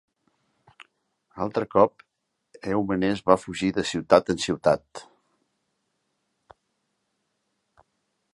Altre 1.43 1.65
cop 1.75 2.01
Èumenes 2.71 3.21
va 3.27 3.37
fugir 3.43 3.71
de 3.77 3.85
ciutat 3.93 4.33
en 4.35 4.43
ciutat. 4.47 5.05